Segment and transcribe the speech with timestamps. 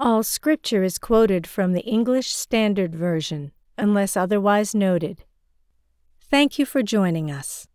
[0.00, 5.24] All scripture is quoted from the English Standard Version, unless otherwise noted.
[6.20, 7.66] Thank you for joining us.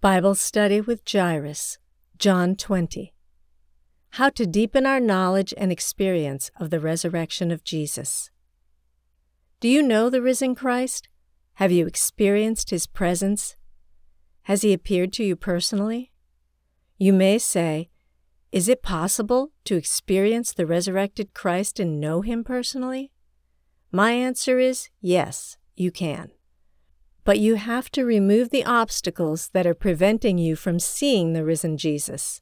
[0.00, 1.76] Bible Study with Jairus,
[2.16, 3.12] John 20.
[4.12, 8.30] How to deepen our knowledge and experience of the resurrection of Jesus.
[9.60, 11.10] Do you know the risen Christ?
[11.56, 13.54] Have you experienced his presence?
[14.44, 16.10] Has he appeared to you personally?
[16.96, 17.89] You may say,
[18.52, 23.12] is it possible to experience the resurrected Christ and know him personally?
[23.92, 26.30] My answer is yes, you can.
[27.22, 31.76] But you have to remove the obstacles that are preventing you from seeing the risen
[31.76, 32.40] Jesus.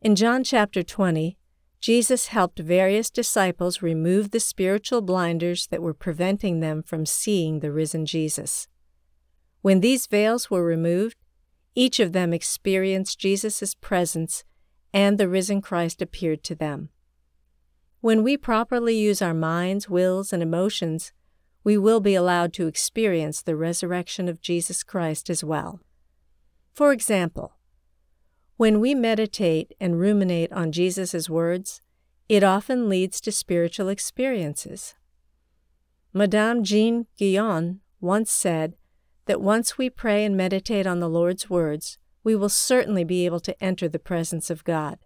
[0.00, 1.38] In John chapter 20,
[1.80, 7.72] Jesus helped various disciples remove the spiritual blinders that were preventing them from seeing the
[7.72, 8.66] risen Jesus.
[9.60, 11.16] When these veils were removed,
[11.74, 14.44] each of them experienced Jesus' presence
[14.92, 16.90] and the risen Christ appeared to them.
[18.00, 21.12] When we properly use our minds, wills, and emotions,
[21.64, 25.80] we will be allowed to experience the resurrection of Jesus Christ as well.
[26.74, 27.54] For example,
[28.56, 31.80] when we meditate and ruminate on Jesus' words,
[32.28, 34.94] it often leads to spiritual experiences.
[36.12, 38.74] Madame Jeanne Guyon once said
[39.26, 43.40] that once we pray and meditate on the Lord's words, we will certainly be able
[43.40, 44.98] to enter the presence of God.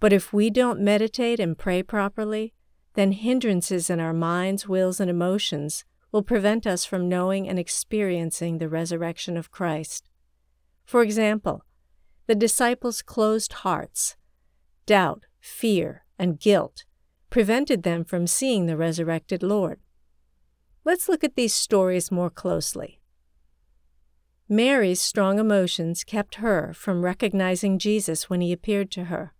[0.00, 2.54] But if we don't meditate and pray properly,
[2.94, 8.58] then hindrances in our minds, wills, and emotions will prevent us from knowing and experiencing
[8.58, 10.08] the resurrection of Christ.
[10.84, 11.64] For example,
[12.26, 14.16] the disciples' closed hearts,
[14.86, 16.84] doubt, fear, and guilt
[17.30, 19.80] prevented them from seeing the resurrected Lord.
[20.84, 22.97] Let's look at these stories more closely.
[24.48, 29.34] Mary's strong emotions kept her from recognizing Jesus when he appeared to her.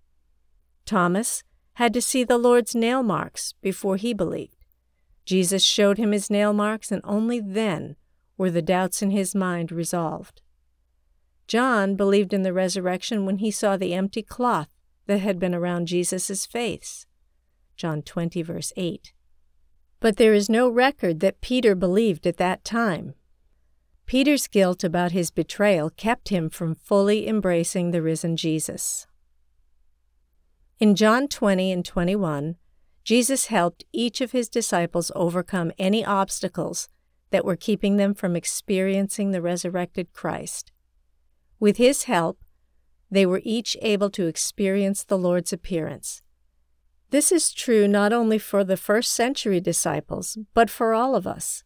[0.84, 1.42] Thomas
[1.74, 4.56] had to see the Lord's nail marks before he believed.
[5.24, 7.96] Jesus showed him his nail marks, and only then
[8.36, 10.42] were the doubts in his mind resolved.
[11.46, 14.68] John believed in the resurrection when he saw the empty cloth
[15.06, 17.06] that had been around Jesus' face.
[17.76, 19.12] John 20, verse 8.
[20.00, 23.14] But there is no record that Peter believed at that time
[24.08, 29.06] Peter's guilt about his betrayal kept him from fully embracing the risen Jesus.
[30.78, 32.56] In John 20 and 21,
[33.04, 36.88] Jesus helped each of his disciples overcome any obstacles
[37.28, 40.72] that were keeping them from experiencing the resurrected Christ.
[41.60, 42.38] With his help,
[43.10, 46.22] they were each able to experience the Lord's appearance.
[47.10, 51.62] This is true not only for the first century disciples, but for all of us.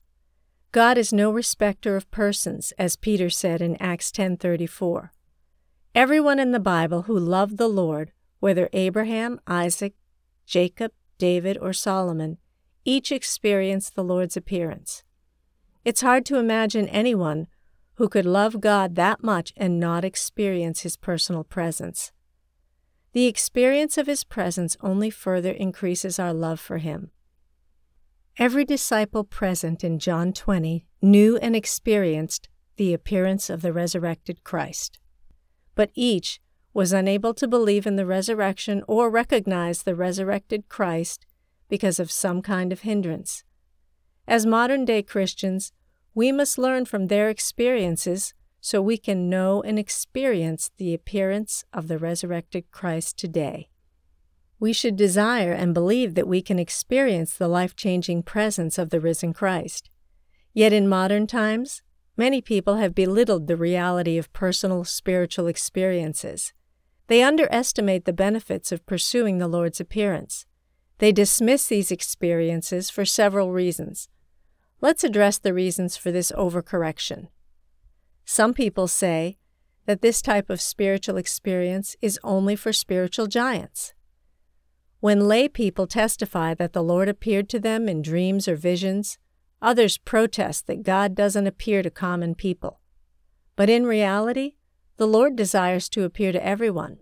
[0.73, 5.13] God is no respecter of persons, as Peter said in Acts 10:34.
[5.95, 8.11] Everyone in the Bible who loved the Lord,
[8.41, 9.95] whether Abraham, Isaac,
[10.47, 12.39] Jacob, David, or Solomon,
[12.87, 15.05] each experienced the Lord's appearance.
[15.85, 17.49] It's hard to imagine anyone
[17.97, 22.13] who could love God that much and not experience his personal presence.
[23.13, 27.11] The experience of his presence only further increases our love for him.
[28.39, 34.99] Every disciple present in John 20 knew and experienced the appearance of the resurrected Christ.
[35.75, 36.41] But each
[36.73, 41.27] was unable to believe in the resurrection or recognize the resurrected Christ
[41.69, 43.45] because of some kind of hindrance.
[44.27, 45.73] As modern day Christians,
[46.15, 48.33] we must learn from their experiences
[48.63, 53.69] so we can know and experience the appearance of the resurrected Christ today.
[54.63, 59.01] We should desire and believe that we can experience the life changing presence of the
[59.01, 59.91] risen Christ.
[60.55, 61.83] Yet in modern times,
[62.17, 66.53] many people have belittled the reality of personal spiritual experiences.
[67.09, 70.47] They underestimate the benefits of pursuing the Lord's appearance.
[70.99, 74.09] They dismiss these experiences for several reasons.
[74.81, 77.31] Let's address the reasons for this overcorrection.
[78.25, 79.39] Some people say
[79.87, 83.93] that this type of spiritual experience is only for spiritual giants.
[85.03, 89.19] When lay people testify that the Lord appeared to them in dreams or visions,
[89.61, 92.79] others protest that God doesn't appear to common people.
[93.57, 94.53] But in reality,
[94.99, 96.99] the Lord desires to appear to everyone.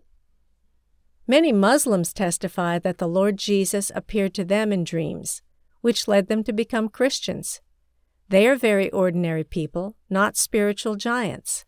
[1.26, 5.42] Many Muslims testify that the Lord Jesus appeared to them in dreams,
[5.82, 7.60] which led them to become Christians.
[8.30, 11.66] They are very ordinary people, not spiritual giants.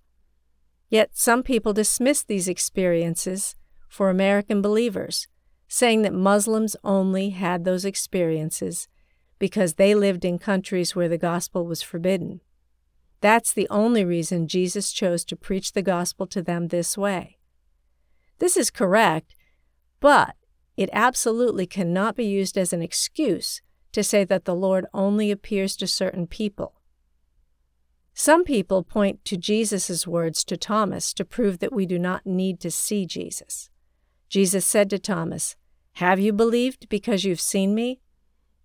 [0.88, 3.55] Yet some people dismiss these experiences
[3.90, 5.29] for American believers,
[5.72, 8.88] saying that Muslims only had those experiences
[9.38, 12.42] because they lived in countries where the gospel was forbidden.
[13.22, 17.38] That's the only reason Jesus chose to preach the gospel to them this way.
[18.38, 19.34] This is correct,
[19.98, 20.36] but
[20.76, 25.74] it absolutely cannot be used as an excuse to say that the Lord only appears
[25.76, 26.74] to certain people.
[28.12, 32.60] Some people point to Jesus' words to Thomas to prove that we do not need
[32.60, 33.70] to see Jesus.
[34.28, 35.56] Jesus said to Thomas,
[35.94, 38.00] Have you believed because you've seen me?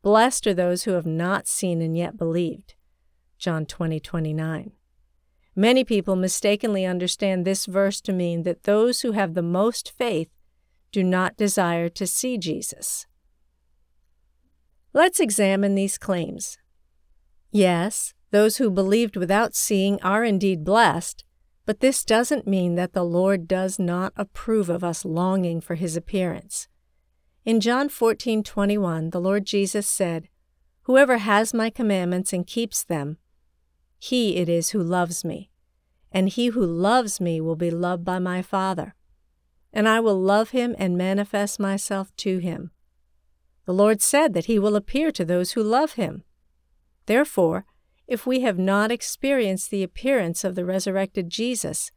[0.01, 2.75] Blessed are those who have not seen and yet believed.
[3.38, 4.71] John 20, 29.
[5.56, 10.29] Many people mistakenly understand this verse to mean that those who have the most faith
[10.91, 13.07] do not desire to see Jesus.
[14.94, 16.57] Let's examine these claims.
[17.51, 21.23] Yes, those who believed without seeing are indeed blessed,
[21.65, 25.97] but this doesn't mean that the Lord does not approve of us longing for his
[25.97, 26.68] appearance.
[27.47, 30.27] In John 14:21, the Lord Jesus said,
[30.81, 33.19] "Whoever has my commandments and keeps them,
[33.97, 35.49] he it is who loves me,
[36.11, 38.95] and he who loves me will be loved by my Father,
[39.71, 42.71] and I will love him and manifest myself to him."
[43.63, 46.25] The Lord said that He will appear to those who love Him.
[47.05, 47.65] Therefore,
[48.07, 51.91] if we have not experienced the appearance of the resurrected Jesus,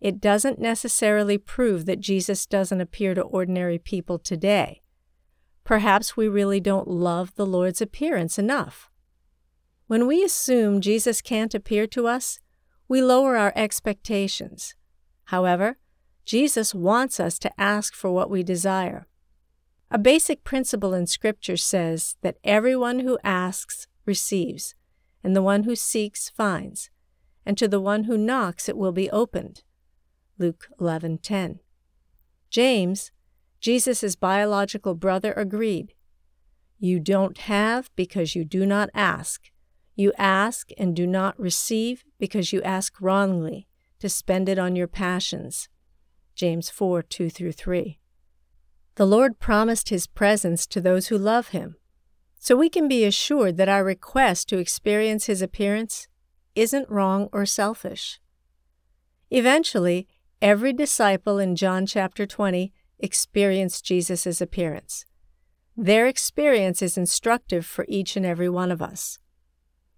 [0.00, 4.82] it doesn't necessarily prove that Jesus doesn't appear to ordinary people today.
[5.64, 8.90] Perhaps we really don't love the Lord's appearance enough.
[9.86, 12.38] When we assume Jesus can't appear to us,
[12.86, 14.74] we lower our expectations.
[15.24, 15.78] However,
[16.24, 19.06] Jesus wants us to ask for what we desire.
[19.90, 24.74] A basic principle in Scripture says that everyone who asks receives,
[25.22, 26.90] and the one who seeks finds,
[27.46, 29.62] and to the one who knocks it will be opened.
[30.38, 31.60] Luke 11:10.
[32.50, 33.12] James,
[33.64, 35.94] Jesus' biological brother, agreed.
[36.78, 39.50] You don't have because you do not ask.
[39.96, 43.66] You ask and do not receive because you ask wrongly
[44.00, 45.70] to spend it on your passions.
[46.34, 47.98] James 4 2 through 3.
[48.96, 51.76] The Lord promised His presence to those who love Him,
[52.38, 56.06] so we can be assured that our request to experience His appearance
[56.54, 58.20] isn't wrong or selfish.
[59.30, 60.06] Eventually,
[60.42, 65.04] every disciple in John chapter 20 experienced Jesus' appearance.
[65.76, 69.18] Their experience is instructive for each and every one of us.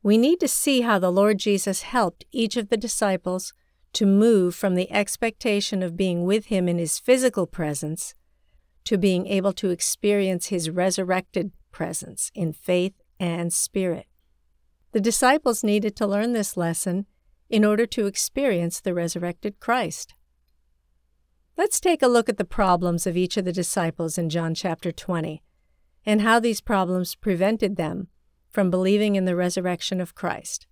[0.03, 3.53] We need to see how the Lord Jesus helped each of the disciples
[3.93, 8.15] to move from the expectation of being with Him in His physical presence
[8.87, 14.07] to being able to experience his resurrected presence in faith and spirit.
[14.93, 17.07] The disciples needed to learn this lesson
[17.51, 20.15] in order to experience the resurrected Christ.
[21.59, 24.93] Let's take a look at the problems of each of the disciples in John chapter
[24.93, 25.43] 20
[26.05, 28.09] and how these problems prevented them
[28.51, 30.67] from believing in the resurrection of Christ.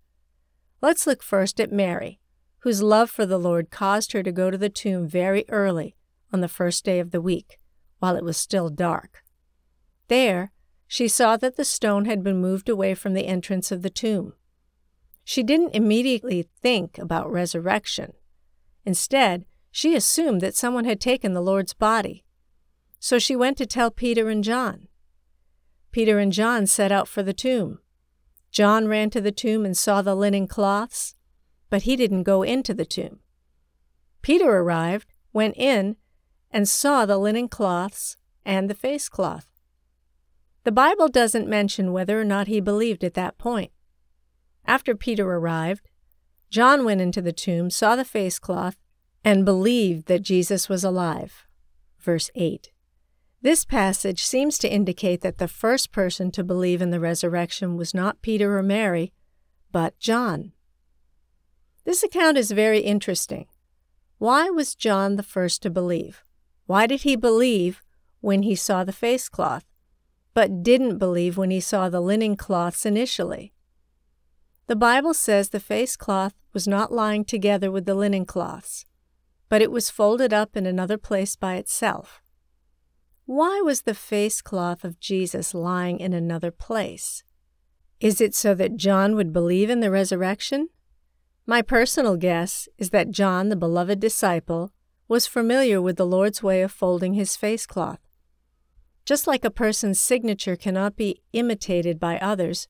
[0.83, 2.21] Let's look first at Mary,
[2.59, 5.97] whose love for the Lord caused her to go to the tomb very early
[6.35, 7.59] on the first day of the week
[7.99, 9.23] while it was still dark.
[10.09, 10.53] There,
[10.87, 14.35] she saw that the stone had been moved away from the entrance of the tomb.
[15.25, 18.13] She didn't immediately think about resurrection.
[18.85, 22.25] Instead, she assumed that someone had taken the Lord's body.
[23.01, 24.87] So she went to tell Peter and John.
[25.91, 27.81] Peter and John set out for the tomb.
[28.53, 31.17] John ran to the tomb and saw the linen cloths,
[31.71, 33.19] but he didn't go into the tomb.
[34.23, 35.97] Peter arrived, went in,
[36.53, 38.17] and saw the linen cloths
[38.47, 39.49] and the face cloth.
[40.63, 43.73] The Bible doesn't mention whether or not he believed at that point.
[44.65, 45.89] After Peter arrived,
[46.49, 48.77] John went into the tomb, saw the face cloth,
[49.25, 51.47] and believed that Jesus was alive.
[51.99, 52.71] Verse 8.
[53.41, 57.95] This passage seems to indicate that the first person to believe in the resurrection was
[57.95, 59.13] not Peter or Mary,
[59.73, 60.53] but John.
[61.85, 63.47] This account is very interesting.
[64.19, 66.23] Why was John the first to believe?
[66.67, 67.83] Why did he believe
[68.21, 69.67] when he saw the face cloth,
[70.33, 73.53] but didn't believe when he saw the linen cloths initially?
[74.67, 78.87] The Bible says the face cloth was not lying together with the linen cloths,
[79.49, 82.23] but it was folded up in another place by itself.
[83.27, 87.23] Why was the face cloth of Jesus lying in another place?
[88.01, 90.69] Is it so that John would believe in the resurrection?
[91.47, 94.73] My personal guess is that John, the beloved disciple,
[95.09, 98.01] was familiar with the Lord's way of folding his face cloth.
[99.05, 102.67] Just like a person's signature cannot be imitated by others,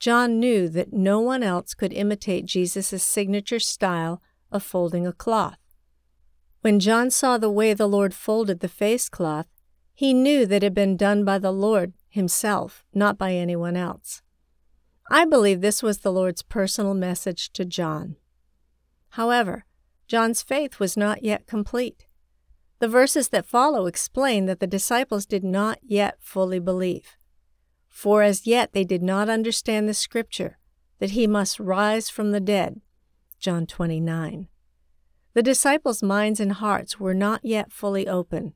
[0.00, 5.59] John knew that no one else could imitate Jesus' signature style of folding a cloth.
[6.62, 9.46] When John saw the way the Lord folded the face cloth,
[9.94, 14.22] he knew that it had been done by the Lord himself, not by anyone else.
[15.10, 18.16] I believe this was the Lord's personal message to John.
[19.10, 19.64] However,
[20.06, 22.06] John's faith was not yet complete.
[22.78, 27.16] The verses that follow explain that the disciples did not yet fully believe.
[27.88, 30.58] For as yet they did not understand the scripture
[30.98, 32.80] that he must rise from the dead.
[33.38, 34.48] John 29.
[35.34, 38.54] The disciples' minds and hearts were not yet fully open.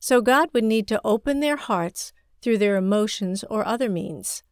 [0.00, 4.42] So God would need to open their hearts through their emotions or other means.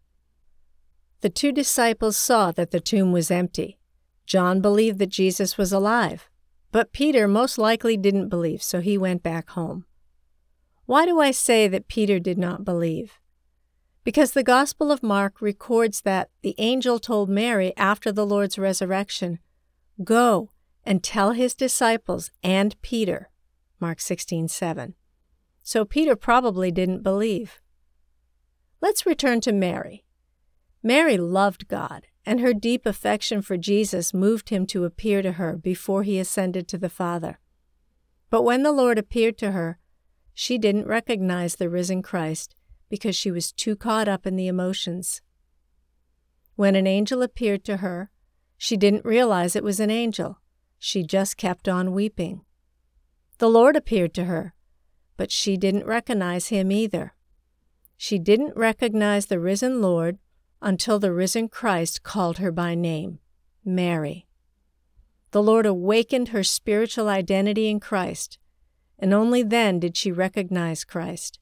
[1.20, 3.78] The two disciples saw that the tomb was empty.
[4.26, 6.28] John believed that Jesus was alive,
[6.72, 9.86] but Peter most likely didn't believe, so he went back home.
[10.84, 13.18] Why do I say that Peter did not believe?
[14.04, 19.38] Because the Gospel of Mark records that the angel told Mary after the Lord's resurrection,
[20.04, 20.50] Go
[20.86, 23.28] and tell his disciples and Peter.
[23.80, 24.94] Mark 16:7.
[25.62, 27.60] So Peter probably didn't believe.
[28.80, 30.04] Let's return to Mary.
[30.82, 35.56] Mary loved God, and her deep affection for Jesus moved him to appear to her
[35.56, 37.40] before he ascended to the Father.
[38.30, 39.78] But when the Lord appeared to her,
[40.32, 42.54] she didn't recognize the risen Christ
[42.88, 45.20] because she was too caught up in the emotions.
[46.54, 48.10] When an angel appeared to her,
[48.56, 50.38] she didn't realize it was an angel.
[50.78, 52.42] She just kept on weeping.
[53.38, 54.54] The Lord appeared to her,
[55.16, 57.14] but she didn't recognize him either.
[57.96, 60.18] She didn't recognize the risen Lord
[60.60, 63.18] until the risen Christ called her by name,
[63.64, 64.26] Mary.
[65.32, 68.38] The Lord awakened her spiritual identity in Christ,
[68.98, 71.38] and only then did she recognize Christ.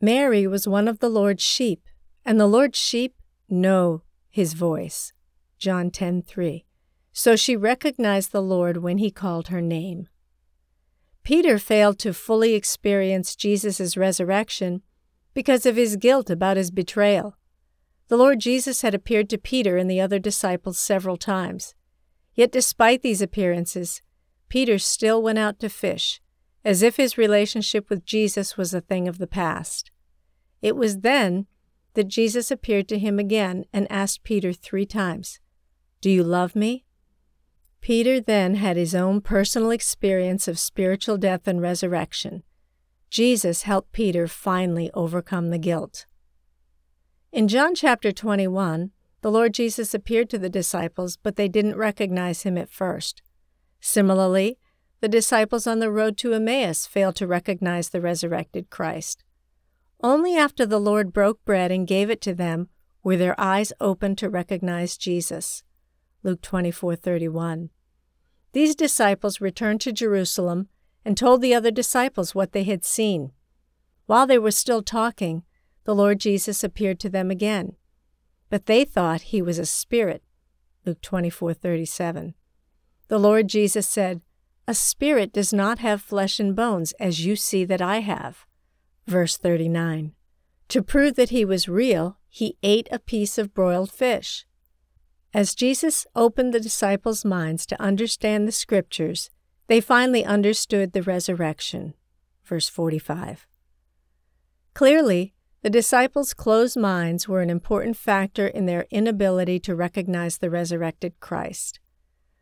[0.00, 1.86] Mary was one of the Lord's sheep,
[2.24, 3.16] and the Lord's sheep
[3.48, 5.12] know his voice.
[5.58, 6.64] John 10:3.
[7.12, 10.08] So she recognized the Lord when he called her name.
[11.22, 14.82] Peter failed to fully experience Jesus' resurrection
[15.34, 17.36] because of his guilt about his betrayal.
[18.08, 21.74] The Lord Jesus had appeared to Peter and the other disciples several times.
[22.34, 24.02] Yet, despite these appearances,
[24.48, 26.20] Peter still went out to fish,
[26.64, 29.90] as if his relationship with Jesus was a thing of the past.
[30.60, 31.46] It was then
[31.94, 35.40] that Jesus appeared to him again and asked Peter three times,
[36.00, 36.84] Do you love me?
[37.82, 42.44] Peter then had his own personal experience of spiritual death and resurrection.
[43.10, 46.06] Jesus helped Peter finally overcome the guilt.
[47.32, 52.42] In John chapter 21, the Lord Jesus appeared to the disciples, but they didn't recognize
[52.42, 53.20] him at first.
[53.80, 54.58] Similarly,
[55.00, 59.24] the disciples on the road to Emmaus failed to recognize the resurrected Christ.
[60.04, 62.68] Only after the Lord broke bread and gave it to them
[63.02, 65.64] were their eyes opened to recognize Jesus.
[66.22, 67.70] Luke 24:31.
[68.52, 70.68] These disciples returned to Jerusalem
[71.04, 73.32] and told the other disciples what they had seen.
[74.06, 75.44] While they were still talking,
[75.84, 77.76] the Lord Jesus appeared to them again.
[78.50, 80.22] But they thought he was a spirit.
[80.84, 82.34] Luke 24:37.
[83.08, 84.20] The Lord Jesus said,
[84.68, 88.46] "A spirit does not have flesh and bones as you see that I have."
[89.06, 90.14] Verse 39.
[90.68, 94.46] To prove that he was real, he ate a piece of broiled fish.
[95.34, 99.30] As Jesus opened the disciples' minds to understand the scriptures,
[99.66, 101.94] they finally understood the resurrection.
[102.44, 103.46] Verse 45.
[104.74, 110.50] Clearly, the disciples' closed minds were an important factor in their inability to recognize the
[110.50, 111.80] resurrected Christ.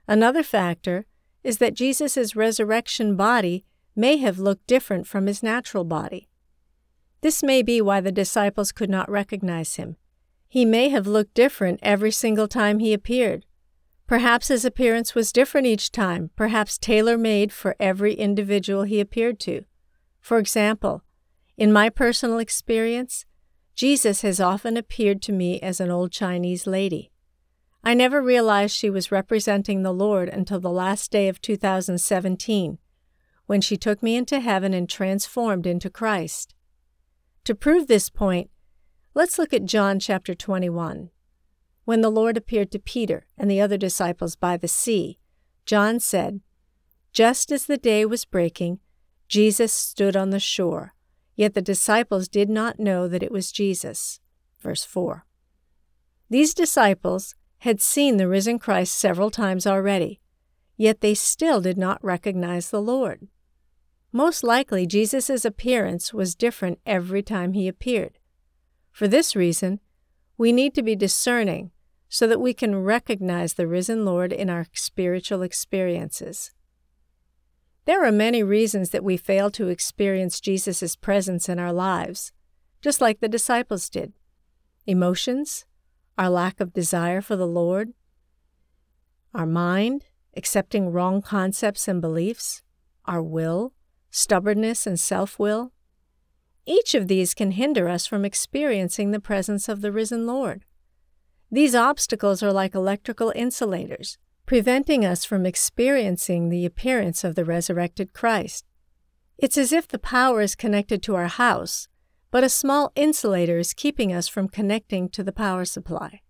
[0.08, 1.06] Another factor
[1.44, 6.28] is that Jesus' resurrection body may have looked different from his natural body.
[7.20, 9.96] This may be why the disciples could not recognize him.
[10.50, 13.46] He may have looked different every single time he appeared.
[14.08, 19.38] Perhaps his appearance was different each time, perhaps tailor made for every individual he appeared
[19.40, 19.64] to.
[20.20, 21.04] For example,
[21.56, 23.26] in my personal experience,
[23.76, 27.12] Jesus has often appeared to me as an old Chinese lady.
[27.84, 32.78] I never realized she was representing the Lord until the last day of 2017,
[33.46, 36.56] when she took me into heaven and transformed into Christ.
[37.44, 38.50] To prove this point,
[39.14, 41.10] let's look at John chapter 21.
[41.84, 45.18] When the Lord appeared to Peter and the other disciples by the sea,
[45.66, 46.40] John said,
[47.12, 48.80] Just as the day was breaking,
[49.28, 50.94] Jesus stood on the shore
[51.40, 54.20] Yet the disciples did not know that it was Jesus.
[54.60, 55.24] Verse 4.
[56.28, 60.20] These disciples had seen the risen Christ several times already,
[60.76, 63.26] yet they still did not recognize the Lord.
[64.12, 68.18] Most likely, Jesus' appearance was different every time he appeared.
[68.90, 69.80] For this reason,
[70.36, 71.70] we need to be discerning
[72.08, 76.52] so that we can recognize the risen Lord in our spiritual experiences.
[77.84, 82.32] There are many reasons that we fail to experience Jesus' presence in our lives,
[82.82, 84.12] just like the disciples did
[84.86, 85.66] emotions,
[86.18, 87.92] our lack of desire for the Lord,
[89.34, 90.06] our mind,
[90.36, 92.62] accepting wrong concepts and beliefs,
[93.04, 93.72] our will,
[94.10, 95.72] stubbornness and self will.
[96.66, 100.64] Each of these can hinder us from experiencing the presence of the risen Lord.
[101.50, 108.12] These obstacles are like electrical insulators, preventing us from experiencing the appearance of the resurrected
[108.12, 108.64] Christ.
[109.38, 111.88] It's as if the power is connected to our house,
[112.30, 116.20] but a small insulator is keeping us from connecting to the power supply.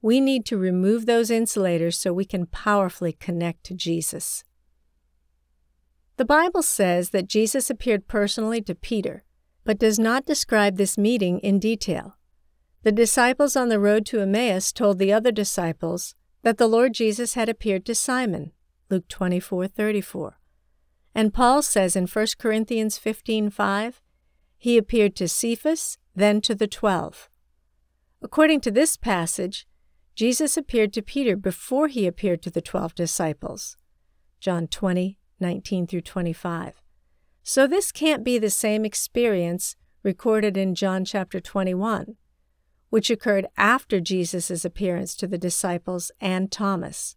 [0.00, 4.44] We need to remove those insulators so we can powerfully connect to Jesus.
[6.18, 9.24] The Bible says that Jesus appeared personally to Peter,
[9.68, 12.16] but does not describe this meeting in detail.
[12.84, 17.34] The disciples on the road to Emmaus told the other disciples that the Lord Jesus
[17.34, 18.52] had appeared to Simon,
[18.88, 20.40] Luke 24:34.
[21.14, 24.00] And Paul says in 1 Corinthians 15:5,
[24.56, 27.28] he appeared to Cephas, then to the 12.
[28.22, 29.68] According to this passage,
[30.14, 33.76] Jesus appeared to Peter before he appeared to the 12 disciples.
[34.40, 36.82] John 20:19 through 25.
[37.48, 42.16] So this can't be the same experience recorded in John chapter 21
[42.90, 47.16] which occurred after Jesus' appearance to the disciples and Thomas.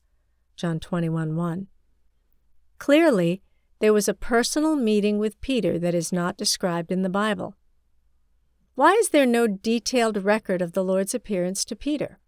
[0.55, 1.67] John 21 1.
[2.77, 3.41] Clearly,
[3.79, 7.57] there was a personal meeting with Peter that is not described in the Bible.
[8.75, 12.19] Why is there no detailed record of the Lord's appearance to Peter?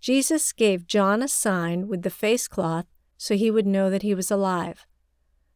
[0.00, 4.14] Jesus gave John a sign with the face cloth so he would know that he
[4.14, 4.86] was alive.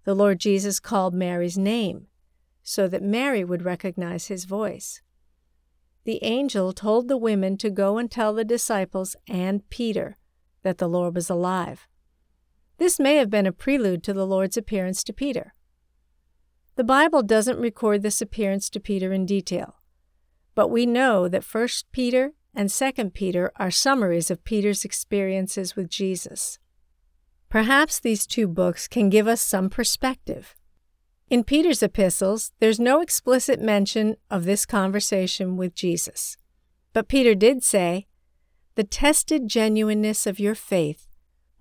[0.05, 2.07] The Lord Jesus called Mary's name
[2.63, 5.03] so that Mary would recognize his voice
[6.05, 10.17] the angel told the women to go and tell the disciples and Peter
[10.63, 11.87] that the Lord was alive.
[12.79, 15.53] This may have been a prelude to the Lord's appearance to Peter.
[16.77, 19.77] The Bible doesn't record this appearance to Peter in detail,
[20.55, 25.91] but we know that 1 Peter and 2 Peter are summaries of Peter's experiences with
[25.91, 26.59] Jesus.
[27.51, 30.55] Perhaps these two books can give us some perspective
[31.31, 36.37] in Peter's epistles, there's no explicit mention of this conversation with Jesus.
[36.93, 38.09] But Peter did say,
[38.75, 41.07] The tested genuineness of your faith,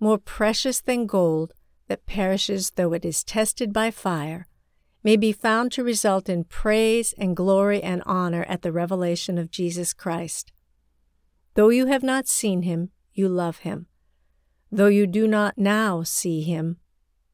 [0.00, 1.54] more precious than gold
[1.86, 4.48] that perishes though it is tested by fire,
[5.04, 9.52] may be found to result in praise and glory and honor at the revelation of
[9.52, 10.50] Jesus Christ.
[11.54, 13.86] Though you have not seen him, you love him.
[14.72, 16.76] Though you do not now see him,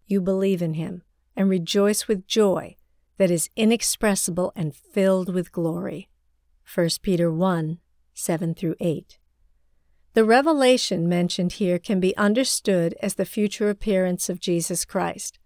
[0.07, 1.03] you believe in him
[1.37, 2.77] and rejoice with joy
[3.19, 6.09] that is inexpressible and filled with glory.
[6.73, 7.79] 1 Peter 1
[8.15, 9.19] 7 through 8.
[10.15, 15.39] The revelation mentioned here can be understood as the future appearance of Jesus Christ,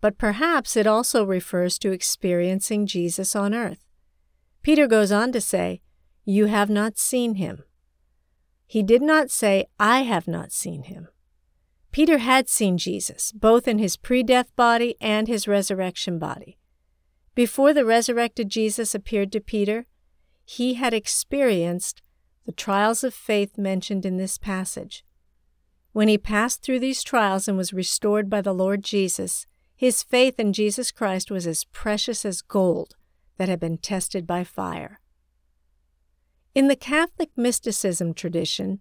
[0.00, 3.84] but perhaps it also refers to experiencing Jesus on earth.
[4.62, 5.80] Peter goes on to say,
[6.24, 7.64] You have not seen him.
[8.66, 11.08] He did not say, I have not seen him.
[11.94, 16.58] Peter had seen Jesus, both in his pre death body and his resurrection body.
[17.36, 19.86] Before the resurrected Jesus appeared to Peter,
[20.44, 22.02] he had experienced
[22.46, 25.04] the trials of faith mentioned in this passage.
[25.92, 30.40] When he passed through these trials and was restored by the Lord Jesus, his faith
[30.40, 32.96] in Jesus Christ was as precious as gold
[33.36, 34.98] that had been tested by fire.
[36.56, 38.80] In the Catholic mysticism tradition,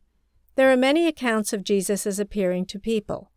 [0.55, 3.31] there are many accounts of Jesus as appearing to people.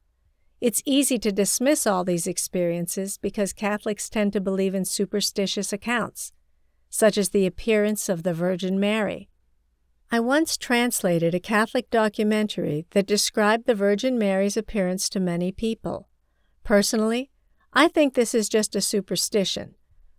[0.61, 6.33] It's easy to dismiss all these experiences because Catholics tend to believe in superstitious accounts,
[6.89, 9.29] such as the appearance of the Virgin Mary.
[10.11, 16.09] I once translated a Catholic documentary that described the Virgin Mary's appearance to many people.
[16.65, 17.31] Personally,
[17.73, 19.75] I think this is just a superstition,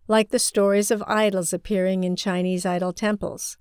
[0.08, 3.58] like the stories of idols appearing in Chinese idol temples.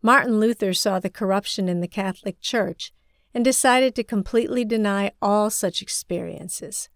[0.00, 2.92] Martin Luther saw the corruption in the Catholic Church
[3.34, 6.88] and decided to completely deny all such experiences.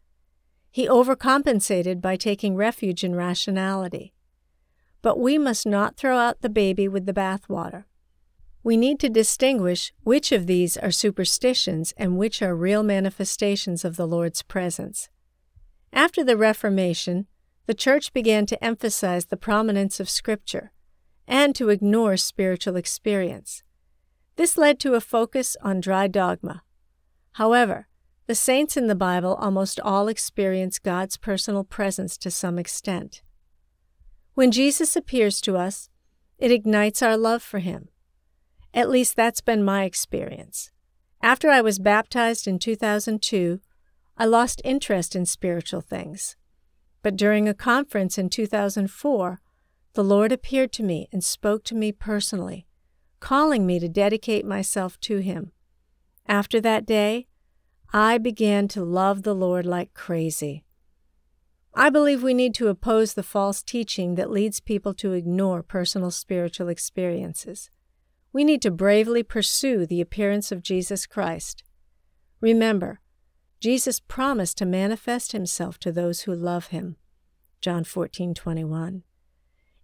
[0.70, 4.14] He overcompensated by taking refuge in rationality.
[5.02, 7.84] But we must not throw out the baby with the bathwater.
[8.64, 13.96] We need to distinguish which of these are superstitions and which are real manifestations of
[13.96, 15.08] the Lord's presence.
[15.92, 17.26] After the Reformation,
[17.66, 20.72] the Church began to emphasize the prominence of Scripture
[21.32, 23.62] and to ignore spiritual experience.
[24.36, 26.62] This led to a focus on dry dogma.
[27.32, 27.86] However,
[28.26, 33.20] The saints in the Bible almost all experience God's personal presence to some extent.
[34.34, 35.90] When Jesus appears to us,
[36.38, 37.88] it ignites our love for Him.
[38.72, 40.70] At least that's been my experience.
[41.20, 43.60] After I was baptized in 2002,
[44.16, 46.36] I lost interest in spiritual things.
[47.02, 49.41] But during a conference in 2004,
[49.94, 52.66] the Lord appeared to me and spoke to me personally,
[53.20, 55.52] calling me to dedicate myself to Him.
[56.26, 57.26] After that day,
[57.92, 60.64] I began to love the Lord like crazy.
[61.74, 66.10] I believe we need to oppose the false teaching that leads people to ignore personal
[66.10, 67.70] spiritual experiences.
[68.32, 71.64] We need to bravely pursue the appearance of Jesus Christ.
[72.40, 73.00] Remember,
[73.60, 76.96] Jesus promised to manifest himself to those who love him.
[77.60, 79.02] John 14:21.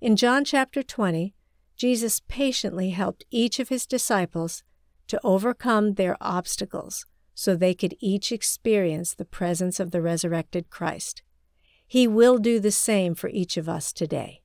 [0.00, 1.34] In John chapter 20,
[1.76, 4.62] Jesus patiently helped each of his disciples
[5.08, 11.22] to overcome their obstacles so they could each experience the presence of the resurrected Christ.
[11.84, 14.42] He will do the same for each of us today.